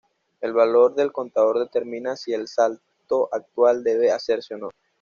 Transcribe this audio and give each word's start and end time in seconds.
El 0.39 0.51
valor 0.53 0.95
del 0.95 1.11
contador 1.11 1.59
determina 1.59 2.15
si 2.15 2.33
el 2.33 2.47
salto 2.47 3.29
actual 3.31 3.83
debe 3.83 4.11
hacerse 4.11 4.55
o 4.55 4.57
no. 4.57 4.69